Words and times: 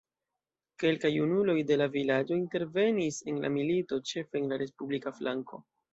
Kelkaj 0.83 1.11
junuloj 1.15 1.55
de 1.71 1.77
la 1.81 1.87
vilaĝo 1.97 2.37
intervenis 2.39 3.19
en 3.33 3.39
la 3.45 3.53
milito, 3.59 4.01
ĉefe 4.13 4.41
en 4.45 4.53
la 4.55 4.63
respublika 4.63 5.19
flanko. 5.21 5.63